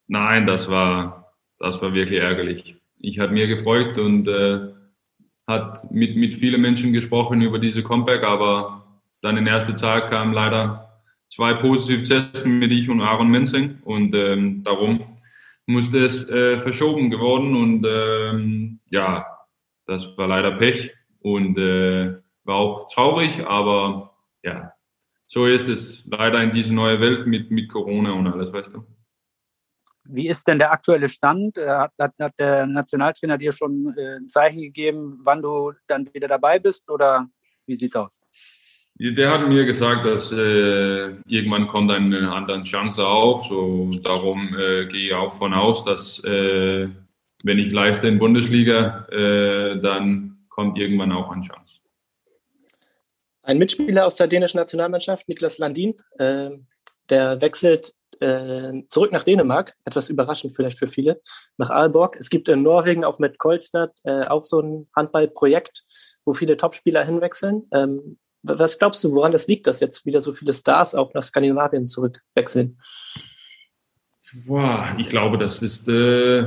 [0.07, 2.77] Nein, das war, das war wirklich ärgerlich.
[3.01, 4.73] Ich habe mir gefreut und äh,
[5.47, 8.85] hat mit, mit vielen Menschen gesprochen über diese Comeback, aber
[9.21, 14.15] dann in erster Zeit kamen leider zwei positive Tests mit ich und Aaron Menzing und
[14.15, 15.19] ähm, darum
[15.67, 19.27] musste es äh, verschoben geworden und ähm, ja,
[19.87, 24.73] das war leider Pech und äh, war auch traurig, aber ja,
[25.27, 28.85] so ist es leider in diese neue Welt mit, mit Corona und alles, weißt du.
[30.07, 31.59] Wie ist denn der aktuelle Stand?
[31.59, 36.09] Äh, hat, hat, hat der Nationaltrainer dir schon äh, ein Zeichen gegeben, wann du dann
[36.13, 37.27] wieder dabei bist oder
[37.67, 38.21] wie sieht's aus?
[38.97, 43.45] Der hat mir gesagt, dass äh, irgendwann kommt eine andere Chance auf.
[43.47, 46.89] So darum äh, gehe ich auch von aus, dass äh,
[47.43, 51.81] wenn ich leiste in Bundesliga, äh, dann kommt irgendwann auch eine Chance.
[53.43, 56.51] Ein Mitspieler aus der dänischen Nationalmannschaft, Niklas Landin, äh,
[57.11, 61.21] der wechselt äh, zurück nach Dänemark, etwas überraschend vielleicht für viele,
[61.59, 62.17] nach Aalborg.
[62.19, 65.85] Es gibt in Norwegen auch mit Kolstad äh, auch so ein Handballprojekt,
[66.25, 67.65] wo viele Topspieler hinwechseln.
[67.73, 71.23] Ähm, was glaubst du, woran das liegt, dass jetzt wieder so viele Stars auch nach
[71.23, 72.79] Skandinavien zurückwechseln?
[74.47, 76.47] Boah, ich glaube, das ist äh,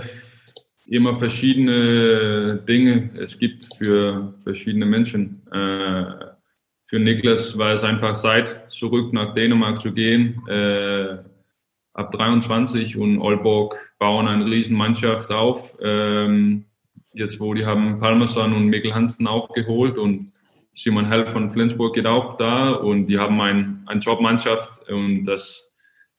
[0.89, 3.11] immer verschiedene Dinge.
[3.19, 5.41] Es gibt für verschiedene Menschen.
[5.51, 6.27] Äh,
[6.85, 10.41] für Niklas war es einfach Zeit, zurück nach Dänemark zu gehen.
[10.47, 11.17] Äh,
[11.97, 15.73] ab 23 und Olborg bauen eine riesen Mannschaft auf.
[15.81, 16.65] Ähm,
[17.11, 20.31] jetzt, wo die haben Palmerson und Mikkel Hansen auch geholt und
[20.75, 25.71] Simon Hell von Flensburg geht auch da und die haben ein, eine Top-Mannschaft und das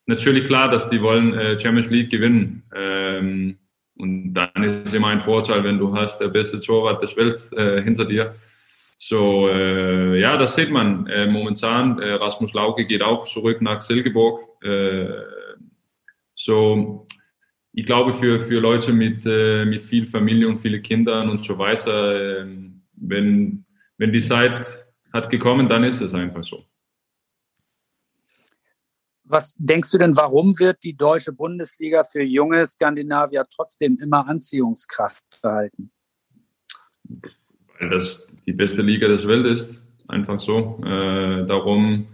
[0.05, 2.63] natürlich klar, dass die wollen äh, Champions League gewinnen.
[2.75, 3.57] Ähm,
[3.95, 7.81] und dann ist immer ein Vorteil, wenn du hast der beste Torwart des Welt äh,
[7.81, 8.35] hinter dir.
[8.97, 11.99] So, äh, ja, das sieht man äh, momentan.
[11.99, 14.41] Äh, Rasmus Lauke geht auch zurück nach Silkeborg.
[16.39, 17.07] Äh, so,
[17.73, 21.57] ich glaube, für, für Leute mit, äh, mit viel Familie und viele Kindern und so
[21.57, 23.65] weiter, ähm, wenn,
[23.97, 26.65] wenn die Zeit hat gekommen, dann ist es einfach so.
[29.23, 35.23] Was denkst du denn, warum wird die deutsche Bundesliga für junge Skandinavier trotzdem immer Anziehungskraft
[35.41, 35.91] behalten?
[37.79, 39.81] weil das die beste Liga des Welt ist.
[40.07, 40.81] Einfach so.
[40.83, 42.07] Äh, darum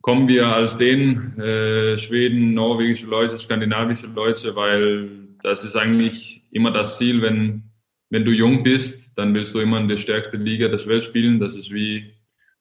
[0.00, 6.70] kommen wir als den äh, Schweden, norwegische Leute, skandinavische Leute, weil das ist eigentlich immer
[6.70, 7.64] das Ziel, wenn,
[8.10, 11.40] wenn du jung bist, dann willst du immer in der stärksten Liga des Welt spielen.
[11.40, 12.14] Das ist wie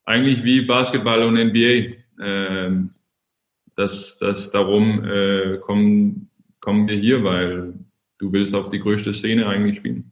[0.06, 1.96] eigentlich wie Basketball und NBA.
[2.20, 2.92] Ähm,
[3.76, 7.74] das, das darum äh, kommen, kommen wir hier, weil
[8.18, 10.12] du willst auf die größte Szene eigentlich spielen.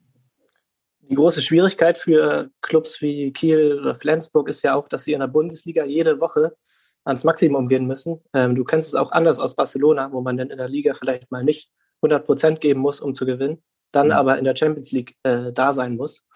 [1.09, 5.19] Die große Schwierigkeit für Clubs wie Kiel oder Flensburg ist ja auch, dass sie in
[5.19, 6.55] der Bundesliga jede Woche
[7.05, 8.21] ans Maximum gehen müssen.
[8.33, 11.31] Ähm, du kennst es auch anders aus Barcelona, wo man dann in der Liga vielleicht
[11.31, 11.69] mal nicht
[12.01, 14.13] 100 Prozent geben muss, um zu gewinnen, dann mhm.
[14.13, 16.27] aber in der Champions League äh, da sein muss.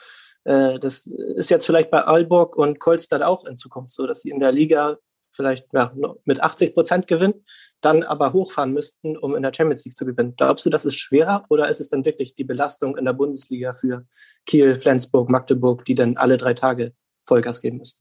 [0.45, 4.29] Äh, das ist jetzt vielleicht bei Aalborg und Kolstad auch in Zukunft so, dass sie
[4.29, 4.97] in der Liga
[5.32, 5.93] vielleicht ja,
[6.25, 7.36] mit 80 Prozent gewinnen,
[7.82, 10.34] dann aber hochfahren müssten, um in der Champions League zu gewinnen.
[10.36, 13.73] Glaubst du, das ist schwerer oder ist es dann wirklich die Belastung in der Bundesliga
[13.73, 14.05] für
[14.45, 16.93] Kiel, Flensburg, Magdeburg, die dann alle drei Tage
[17.25, 17.99] Vollgas geben müssen?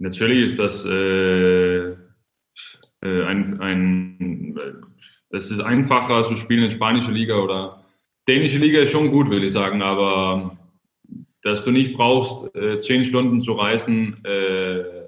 [0.00, 1.77] Natürlich ist das äh,
[3.02, 4.58] äh ein, ein
[5.30, 7.84] es ist einfacher zu spielen in spanische Liga oder
[8.26, 10.56] dänische Liga ist schon gut, würde ich sagen, aber
[11.42, 14.98] dass du nicht brauchst, äh, zehn Stunden zu reisen, äh,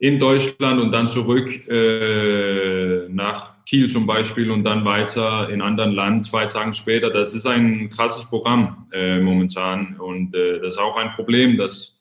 [0.00, 5.92] in Deutschland und dann zurück äh, nach Kiel zum Beispiel und dann weiter in anderen
[5.92, 7.10] Land zwei Tage später.
[7.10, 11.97] Das ist ein krasses Programm äh, momentan und äh, das ist auch ein Problem, dass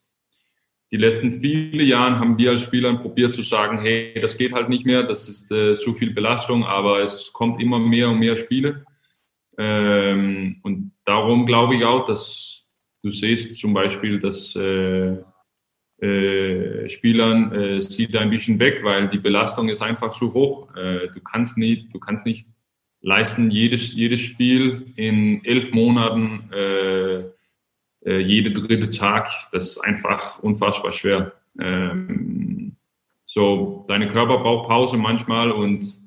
[0.92, 4.70] die letzten viele Jahre haben wir als Spieler probiert zu sagen, hey, das geht halt
[4.70, 8.38] nicht mehr, das ist äh, zu viel Belastung, aber es kommt immer mehr und mehr
[8.38, 8.86] Spiele.
[9.58, 12.66] Ähm, und darum glaube ich auch, dass
[13.04, 15.18] du siehst zum Beispiel, dass äh,
[16.00, 20.74] äh, Spielern äh, sieht ein bisschen weg, weil die Belastung ist einfach zu hoch.
[20.76, 22.48] Äh, du kannst nicht, du kannst nicht
[23.02, 26.50] leisten, jedes, jedes Spiel in elf Monaten,
[28.08, 29.30] äh, äh, jede dritte Tag.
[29.52, 31.34] Das ist einfach unfassbar schwer.
[31.60, 32.76] Ähm,
[33.26, 36.00] so, deine Körper braucht Pause manchmal und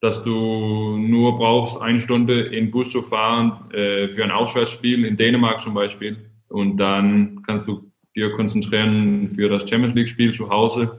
[0.00, 5.16] dass du nur brauchst, eine Stunde in Bus zu fahren äh, für ein Auswärtsspiel in
[5.16, 10.96] Dänemark zum Beispiel und dann kannst du dir konzentrieren für das Champions League-Spiel zu Hause.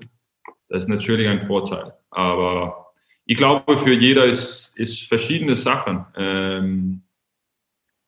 [0.67, 1.93] Das ist natürlich ein Vorteil.
[2.09, 2.91] Aber
[3.25, 6.05] ich glaube, für jeder ist, ist verschiedene Sachen.
[6.17, 7.03] Ähm,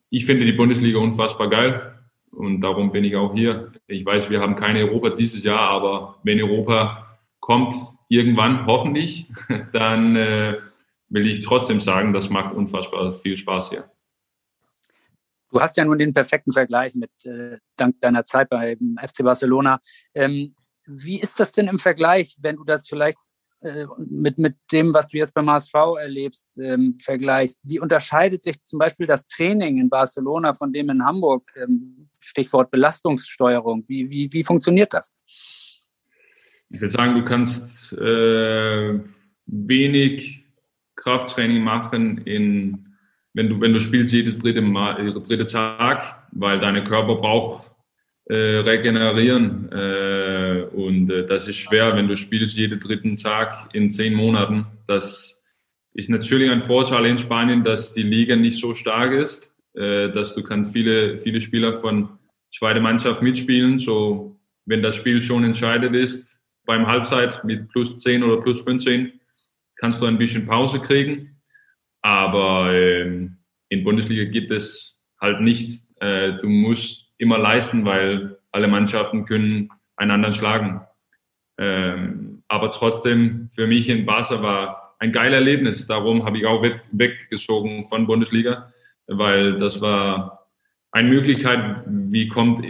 [0.09, 1.98] ich finde die Bundesliga unfassbar geil
[2.31, 3.71] und darum bin ich auch hier.
[3.87, 7.75] Ich weiß, wir haben keine Europa dieses Jahr, aber wenn Europa kommt
[8.07, 9.31] irgendwann, hoffentlich,
[9.73, 10.57] dann äh,
[11.09, 13.89] will ich trotzdem sagen, das macht unfassbar viel Spaß hier.
[15.51, 19.79] Du hast ja nun den perfekten Vergleich mit äh, dank deiner Zeit beim FC Barcelona.
[20.13, 23.17] Ähm, wie ist das denn im Vergleich, wenn du das vielleicht
[23.61, 28.63] äh, mit, mit dem, was du jetzt beim HSV erlebst, ähm, vergleichst, wie unterscheidet sich
[28.63, 31.51] zum Beispiel das Training in Barcelona von dem in Hamburg?
[31.55, 33.83] Ähm, Stichwort Belastungssteuerung.
[33.87, 35.11] Wie, wie, wie funktioniert das?
[36.69, 38.99] Ich würde sagen, du kannst äh,
[39.45, 40.45] wenig
[40.95, 42.95] Krafttraining machen, in,
[43.33, 47.68] wenn, du, wenn du spielst jedes dritte, Mal, dritte Tag, weil deine Körper braucht äh,
[48.33, 49.71] regenerieren.
[49.71, 54.67] Äh, und äh, das ist schwer, wenn du spielst jeden dritten Tag in zehn Monaten.
[54.87, 55.41] Das
[55.93, 60.35] ist natürlich ein Vorteil in Spanien, dass die Liga nicht so stark ist, äh, dass
[60.35, 62.19] du kannst viele, viele Spieler von
[62.53, 63.79] zweiter Mannschaft mitspielen.
[63.79, 69.19] So, wenn das Spiel schon entscheidet ist, beim Halbzeit mit plus 10 oder plus 15,
[69.77, 71.41] kannst du ein bisschen Pause kriegen.
[72.01, 73.27] Aber äh,
[73.69, 75.81] in Bundesliga gibt es halt nicht.
[75.99, 80.81] Äh, du musst immer leisten, weil alle Mannschaften können einander schlagen.
[81.59, 85.85] Ähm, aber trotzdem, für mich in Barca war ein geiles Erlebnis.
[85.85, 88.73] Darum habe ich auch weggezogen von Bundesliga,
[89.07, 90.47] weil das war
[90.91, 92.65] eine Möglichkeit, wie kommt,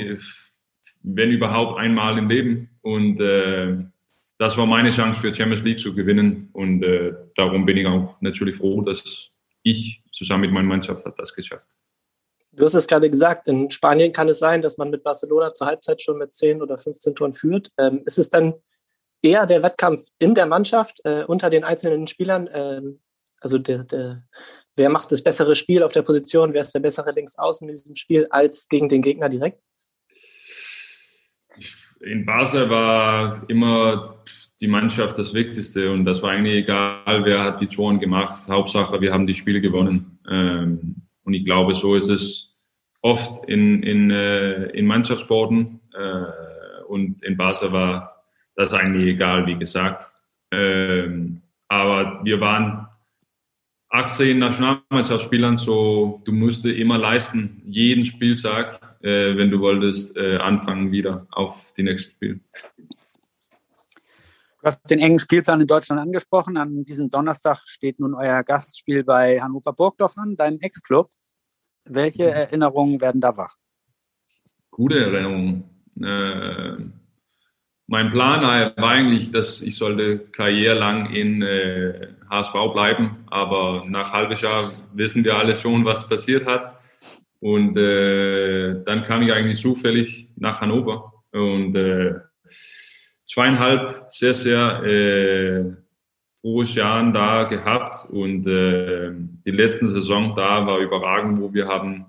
[1.04, 2.70] wenn überhaupt einmal im Leben.
[2.82, 3.78] Und äh,
[4.38, 6.50] das war meine Chance für Champions League zu gewinnen.
[6.54, 9.32] Und äh, darum bin ich auch natürlich froh, dass
[9.64, 11.79] ich zusammen mit meiner Mannschaft hat das geschafft.
[12.60, 15.68] Du hast es gerade gesagt, in Spanien kann es sein, dass man mit Barcelona zur
[15.68, 17.70] Halbzeit schon mit 10 oder 15 Toren führt.
[17.78, 18.54] Ähm, ist es dann
[19.22, 22.50] eher der Wettkampf in der Mannschaft äh, unter den einzelnen Spielern?
[22.52, 23.00] Ähm,
[23.40, 24.24] also der, der,
[24.76, 27.96] wer macht das bessere Spiel auf der Position, wer ist der bessere Linksaußen in diesem
[27.96, 29.62] Spiel als gegen den Gegner direkt?
[32.02, 34.22] In Basel war immer
[34.60, 38.50] die Mannschaft das Wichtigste und das war eigentlich egal, wer hat die Toren gemacht.
[38.50, 40.20] Hauptsache, wir haben die Spiele gewonnen.
[40.30, 42.49] Ähm, und ich glaube, so ist es
[43.02, 45.80] oft in, in, äh, in Mannschaftssporten.
[45.94, 50.10] Äh, und in Basel war das eigentlich egal, wie gesagt.
[50.52, 52.88] Ähm, aber wir waren
[53.90, 60.92] 18 Nationalmannschaftsspielern, so du musste immer leisten, jeden Spieltag, äh, wenn du wolltest, äh, anfangen
[60.92, 62.40] wieder auf die nächsten Spiele.
[64.62, 66.58] Du hast den engen Spielplan in Deutschland angesprochen.
[66.58, 71.10] An diesem Donnerstag steht nun euer Gastspiel bei Hannover Burgdorf an, deinem Ex-Club.
[71.90, 72.30] Welche mhm.
[72.34, 73.56] Erinnerungen werden da wach?
[74.72, 75.64] Gute Erinnerungen.
[76.02, 76.78] Äh,
[77.88, 84.42] mein Plan war eigentlich, dass ich sollte karrierelang in äh, HSV bleiben, aber nach halbes
[84.42, 86.80] Jahr wissen wir alle schon, was passiert hat.
[87.40, 92.16] Und äh, dann kam ich eigentlich zufällig nach Hannover und äh,
[93.26, 95.64] zweieinhalb sehr, sehr äh,
[96.42, 99.12] frohes Jahren da gehabt und äh,
[99.46, 102.06] die letzte Saison da war überragend, wo wir haben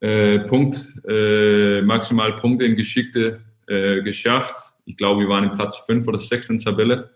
[0.00, 4.54] äh, Punkt, äh, maximal Punkte in Geschickte äh, geschafft.
[4.84, 7.10] Ich glaube, wir waren im Platz fünf oder sechs in Tabelle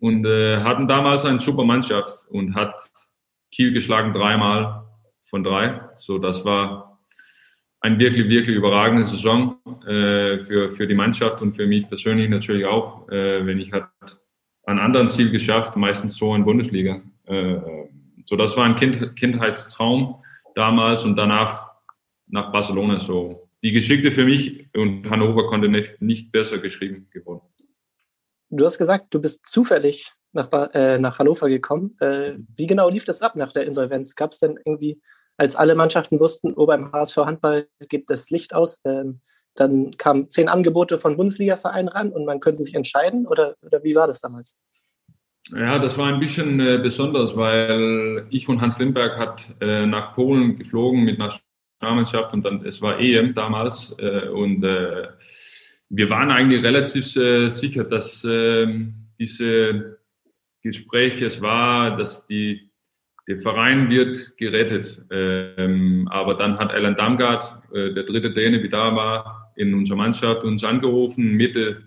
[0.00, 2.74] und äh, hatten damals eine super Mannschaft und hat
[3.52, 4.84] Kiel geschlagen dreimal
[5.22, 5.80] von drei.
[5.98, 6.98] So, das war
[7.80, 12.64] eine wirklich, wirklich überragende Saison äh, für, für die Mannschaft und für mich persönlich natürlich
[12.64, 13.86] auch, äh, wenn ich halt
[14.64, 17.02] ein anderen Ziel geschafft, meistens so in Bundesliga.
[17.26, 17.56] Äh,
[18.24, 20.22] so, das war ein kind, Kindheitstraum
[20.54, 21.70] damals und danach
[22.28, 23.00] nach Barcelona.
[23.00, 27.42] So, die Geschichte für mich und Hannover konnte nicht, nicht besser geschrieben geworden.
[28.50, 31.96] Du hast gesagt, du bist zufällig nach, äh, nach Hannover gekommen.
[32.00, 34.14] Äh, wie genau lief das ab nach der Insolvenz?
[34.14, 35.00] Gab es denn irgendwie,
[35.36, 39.20] als alle Mannschaften wussten, oh, beim HSV Handball geht das Licht aus, ähm,
[39.54, 43.94] dann kamen zehn Angebote von Bundesliga-Vereinen ran und man könnte sich entscheiden oder, oder wie
[43.94, 44.60] war das damals?
[45.50, 50.14] Ja, das war ein bisschen äh, besonders, weil ich und Hans Lindberg hat äh, nach
[50.14, 55.08] Polen geflogen mit Nationalmannschaft und dann es war EM damals äh, und äh,
[55.88, 59.98] wir waren eigentlich relativ äh, sicher, dass ähm, diese
[60.62, 62.70] Gespräche es war, dass die
[63.28, 65.04] der Verein wird gerettet.
[65.10, 69.96] Ähm, aber dann hat Alan Damgard, äh, der dritte Däne, die da war, in unserer
[69.96, 71.82] Mannschaft uns angerufen Mitte,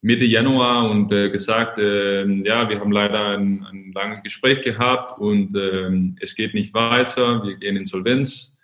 [0.00, 5.18] Mitte Januar und äh, gesagt, äh, ja, wir haben leider ein, ein langes Gespräch gehabt
[5.18, 5.90] und äh,
[6.20, 8.54] es geht nicht weiter, wir gehen Insolvenz.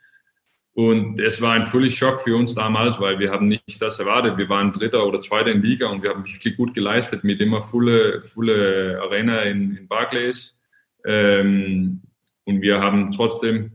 [0.73, 4.39] Und es war ein völlig Schock für uns damals, weil wir haben nicht das erwartet.
[4.39, 7.63] Wir waren Dritter oder Zweiter in Liga und wir haben wirklich gut geleistet mit immer
[7.63, 10.57] volle, volle Arena in, in Barclays.
[11.05, 12.03] Ähm,
[12.45, 13.73] und wir haben trotzdem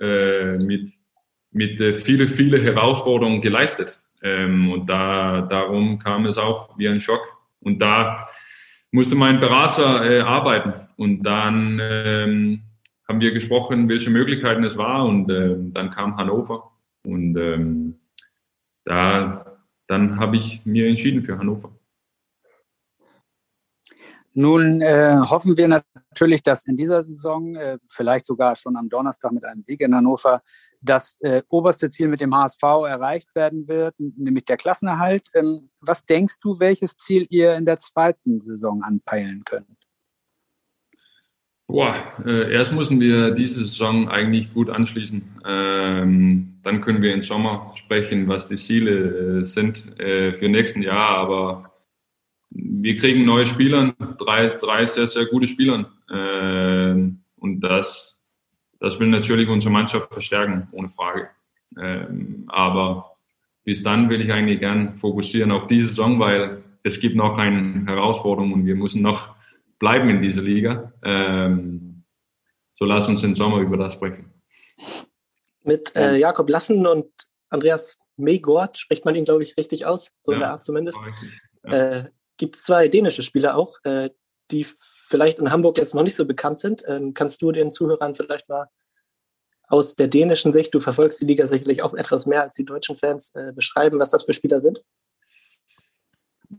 [0.00, 0.90] äh, mit,
[1.50, 4.00] mit äh, viele, viele Herausforderungen geleistet.
[4.22, 7.22] Ähm, und da, darum kam es auch wie ein Schock.
[7.60, 8.28] Und da
[8.90, 10.72] musste mein Berater äh, arbeiten.
[10.96, 12.62] Und dann ähm,
[13.06, 15.04] haben wir gesprochen, welche Möglichkeiten es war.
[15.04, 16.72] Und ähm, dann kam Hannover.
[17.04, 18.00] Und ähm,
[18.84, 21.70] da, dann habe ich mir entschieden für Hannover.
[24.34, 25.68] Nun äh, hoffen wir
[26.18, 29.94] natürlich, dass in dieser Saison, äh, vielleicht sogar schon am Donnerstag mit einem Sieg in
[29.94, 30.42] Hannover,
[30.80, 35.28] das äh, oberste Ziel mit dem HSV erreicht werden wird, nämlich der Klassenerhalt.
[35.34, 39.66] Ähm, was denkst du, welches Ziel ihr in der zweiten Saison anpeilen könnt?
[41.68, 41.94] Boah,
[42.24, 45.22] äh, erst müssen wir diese Saison eigentlich gut anschließen.
[45.46, 50.82] Ähm, dann können wir im Sommer sprechen, was die Ziele äh, sind äh, für nächsten
[50.82, 51.18] Jahr.
[51.18, 51.77] Aber
[52.50, 55.90] wir kriegen neue Spieler, drei, drei sehr, sehr gute Spieler.
[56.10, 58.22] Ähm, und das,
[58.80, 61.28] das will natürlich unsere Mannschaft verstärken, ohne Frage.
[61.78, 63.16] Ähm, aber
[63.64, 67.84] bis dann will ich eigentlich gern fokussieren auf diese Saison, weil es gibt noch eine
[67.86, 69.34] Herausforderung und wir müssen noch
[69.78, 70.92] bleiben in dieser Liga.
[71.02, 72.04] Ähm,
[72.74, 74.32] so lass uns im Sommer über das sprechen.
[75.64, 77.10] Mit äh, Jakob Lassen und
[77.50, 80.98] Andreas Megort spricht man ihn, glaube ich, richtig aus, so ja, in der Art zumindest.
[81.64, 81.72] Ja.
[81.72, 84.10] Äh, gibt es zwei dänische Spieler auch, äh,
[84.50, 86.82] die vielleicht in Hamburg jetzt noch nicht so bekannt sind.
[86.86, 88.68] Ähm, kannst du den Zuhörern vielleicht mal
[89.68, 92.96] aus der dänischen Sicht, du verfolgst die Liga sicherlich auch etwas mehr als die deutschen
[92.96, 94.82] Fans, äh, beschreiben, was das für Spieler sind?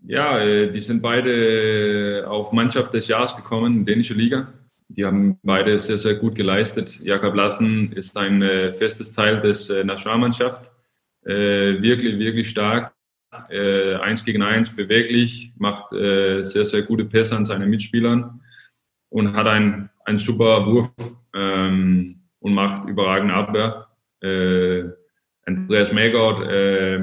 [0.05, 4.53] Ja, äh, die sind beide auf Mannschaft des Jahres gekommen, dänische Liga.
[4.89, 6.99] Die haben beide sehr, sehr gut geleistet.
[7.01, 10.69] Jakob Lassen ist ein äh, festes Teil des äh, Nationalmannschaft.
[11.25, 12.93] Äh, wirklich, wirklich stark
[13.49, 18.41] äh, eins gegen eins beweglich, macht äh, sehr, sehr gute Pässe an seine Mitspielern
[19.09, 20.91] und hat einen, einen super Wurf
[21.35, 23.87] ähm, und macht überragende Abwehr.
[24.21, 24.89] Äh,
[25.45, 26.97] Andreas Megard äh,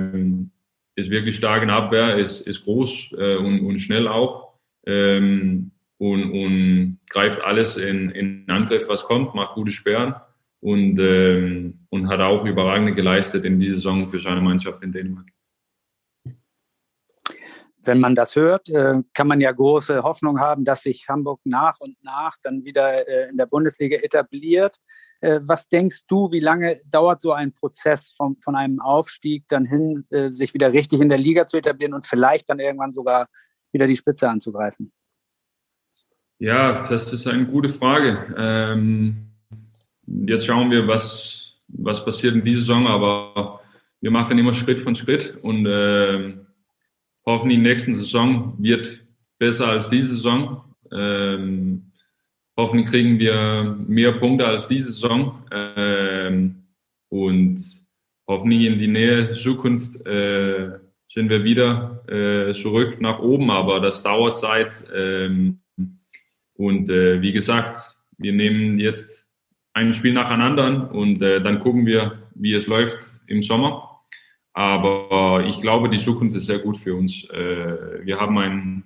[0.96, 4.54] ist wirklich stark in Abwehr, ist, ist groß äh, und, und schnell auch
[4.86, 10.14] ähm, und, und greift alles in, in Angriff, was kommt, macht gute Sperren
[10.60, 15.26] und, ähm, und hat auch überragende geleistet in dieser Saison für seine Mannschaft in Dänemark
[17.86, 21.80] wenn man das hört, äh, kann man ja große Hoffnung haben, dass sich Hamburg nach
[21.80, 24.76] und nach dann wieder äh, in der Bundesliga etabliert.
[25.20, 29.64] Äh, was denkst du, wie lange dauert so ein Prozess von, von einem Aufstieg dann
[29.64, 33.28] hin, sich wieder richtig in der Liga zu etablieren und vielleicht dann irgendwann sogar
[33.72, 34.92] wieder die Spitze anzugreifen?
[36.38, 38.34] Ja, das ist eine gute Frage.
[38.36, 39.30] Ähm,
[40.06, 43.60] jetzt schauen wir, was, was passiert in dieser Saison, aber
[44.00, 46.34] wir machen immer Schritt von Schritt und äh,
[47.26, 49.00] hoffentlich nächsten Saison wird
[49.38, 50.64] besser als diese Saison.
[50.92, 51.92] Ähm,
[52.56, 56.62] hoffentlich kriegen wir mehr Punkte als diese Saison ähm,
[57.08, 57.60] und
[58.28, 60.70] hoffentlich in die nähe Zukunft äh,
[61.08, 64.84] sind wir wieder äh, zurück nach oben, aber das dauert Zeit.
[64.94, 65.60] Ähm,
[66.54, 69.26] und äh, wie gesagt, wir nehmen jetzt
[69.74, 73.95] ein Spiel nacheinander und äh, dann gucken wir, wie es läuft im Sommer.
[74.56, 77.28] Aber ich glaube, die Zukunft ist sehr gut für uns.
[77.28, 78.84] Äh, wir haben ein,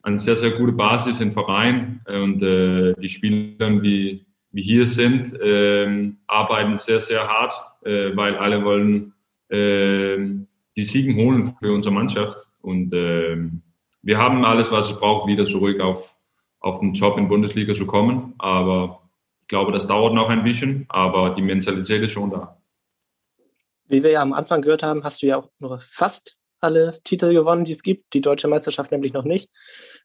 [0.00, 5.36] eine sehr, sehr gute Basis im Verein und äh, die Spieler, die, die hier sind,
[5.42, 7.52] ähm, arbeiten sehr, sehr hart,
[7.84, 9.12] äh, weil alle wollen
[9.50, 12.36] die Siegen holen für unsere Mannschaft.
[12.60, 13.62] Und ähm,
[14.02, 16.14] wir haben alles, was es braucht, wieder zurück auf,
[16.60, 18.34] auf den Job in Bundesliga zu kommen.
[18.36, 19.08] Aber
[19.40, 22.57] ich glaube, das dauert noch ein bisschen, aber die Mentalität ist schon da.
[23.88, 27.32] Wie wir ja am Anfang gehört haben, hast du ja auch nur fast alle Titel
[27.32, 29.48] gewonnen, die es gibt, die deutsche Meisterschaft nämlich noch nicht.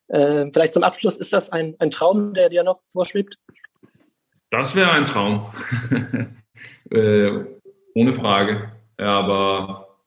[0.08, 3.38] Äh, vielleicht zum Abschluss, ist das ein, ein Traum, der dir noch vorschwebt?
[4.52, 5.52] Das wäre ein Traum.
[6.92, 7.30] äh,
[7.96, 8.72] ohne Frage.
[8.98, 9.98] Aber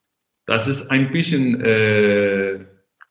[0.46, 2.60] das ist ein bisschen, äh,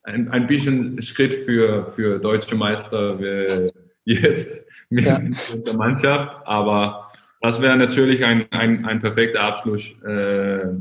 [0.03, 3.69] ein, ein bisschen Schritt für, für deutsche Meister äh,
[4.05, 5.19] jetzt mit ja.
[5.19, 6.29] der Mannschaft.
[6.45, 7.04] Aber
[7.45, 9.91] das wäre natürlich ein, ein, ein perfekter Abschluss.
[10.03, 10.73] Äh,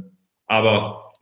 [0.47, 1.13] aber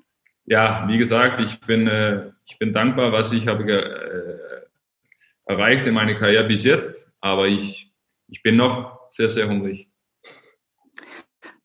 [0.45, 5.95] ja, wie gesagt, ich bin, äh, ich bin dankbar, was ich habe äh, erreicht in
[5.95, 7.09] meiner Karriere bis jetzt.
[7.20, 7.93] Aber ich,
[8.28, 9.88] ich bin noch sehr, sehr hungrig.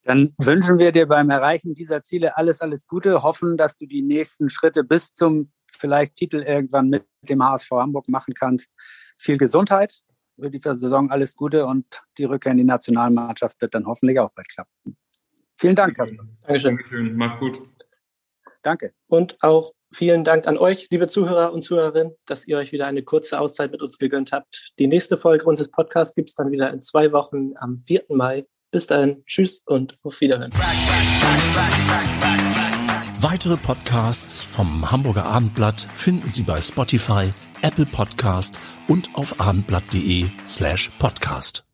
[0.03, 4.01] Dann wünschen wir dir beim Erreichen dieser Ziele alles, alles Gute, hoffen, dass du die
[4.01, 8.71] nächsten Schritte bis zum vielleicht Titel irgendwann mit dem HSV Hamburg machen kannst.
[9.17, 10.01] Viel Gesundheit
[10.39, 11.85] für die Saison alles Gute und
[12.17, 14.97] die Rückkehr in die Nationalmannschaft wird dann hoffentlich auch bald klappen.
[15.57, 16.23] Vielen Dank, Kasper.
[16.43, 16.75] Dankeschön.
[16.75, 17.15] Dankeschön.
[17.15, 17.61] Mach gut.
[18.61, 18.93] Danke.
[19.07, 23.01] Und auch vielen Dank an euch, liebe Zuhörer und Zuhörerinnen, dass ihr euch wieder eine
[23.01, 24.73] kurze Auszeit mit uns gegönnt habt.
[24.77, 28.03] Die nächste Folge unseres Podcasts gibt es dann wieder in zwei Wochen am 4.
[28.09, 28.45] Mai.
[28.71, 30.51] Bis dahin, tschüss und auf Wiederhören.
[33.21, 40.91] Weitere Podcasts vom Hamburger Abendblatt finden Sie bei Spotify, Apple Podcast und auf abendblatt.de slash
[40.99, 41.66] podcast.